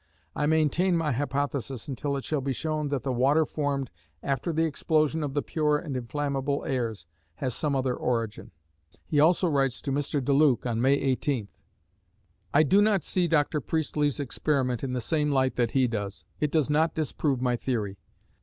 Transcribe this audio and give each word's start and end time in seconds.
I 0.35 0.47
maintain 0.47 0.97
my 0.97 1.11
hypothesis 1.11 1.87
until 1.87 2.17
it 2.17 2.23
shall 2.23 2.41
be 2.41 2.53
shown 2.53 2.87
that 2.87 3.03
the 3.03 3.11
water 3.13 3.45
formed 3.45 3.91
after 4.23 4.51
the 4.51 4.63
explosion 4.63 5.21
of 5.21 5.35
the 5.35 5.43
pure 5.43 5.77
and 5.77 5.95
inflammable 5.95 6.65
airs, 6.65 7.05
has 7.35 7.53
some 7.53 7.75
other 7.75 7.93
origin. 7.93 8.49
He 9.05 9.19
also 9.19 9.47
writes 9.47 9.79
to 9.83 9.91
Mr. 9.91 10.19
DeLuc 10.19 10.65
on 10.65 10.81
May 10.81 10.99
18th: 11.15 11.49
I 12.51 12.63
do 12.63 12.81
not 12.81 13.03
see 13.03 13.27
Dr. 13.27 13.61
Priestley's 13.61 14.19
experiment 14.19 14.83
in 14.83 14.93
the 14.93 15.01
same 15.01 15.29
light 15.31 15.55
that 15.57 15.73
he 15.73 15.87
does. 15.87 16.25
It 16.39 16.49
does 16.51 16.71
not 16.71 16.95
disprove 16.95 17.39
my 17.39 17.55
theory.... 17.55 17.99